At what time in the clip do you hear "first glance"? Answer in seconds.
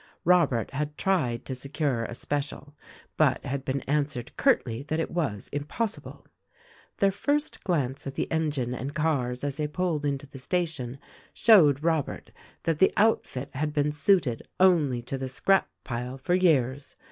7.11-8.07